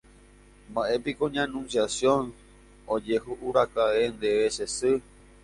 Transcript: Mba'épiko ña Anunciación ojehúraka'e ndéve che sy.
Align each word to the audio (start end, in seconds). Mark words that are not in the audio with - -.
Mba'épiko 0.69 1.23
ña 1.33 1.43
Anunciación 1.47 2.23
ojehúraka'e 2.95 4.03
ndéve 4.15 4.47
che 4.55 4.65
sy. 4.77 4.93